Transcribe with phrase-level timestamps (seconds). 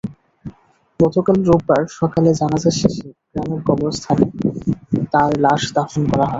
[0.99, 4.25] গতকাল রোববার সকালে জানাজা শেষে গ্রামের কবরস্থানে
[5.13, 6.29] তাঁর লাশ দাফন করা হয়।